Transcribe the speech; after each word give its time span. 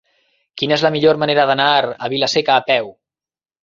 Quina 0.61 0.75
és 0.77 0.85
la 0.85 0.91
millor 0.95 1.21
manera 1.25 1.47
d'anar 1.53 1.71
a 2.09 2.13
Vila-seca 2.17 2.61
a 2.61 2.69
peu? 2.75 2.95